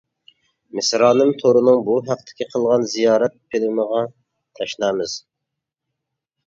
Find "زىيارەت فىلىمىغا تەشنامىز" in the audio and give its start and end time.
2.95-5.17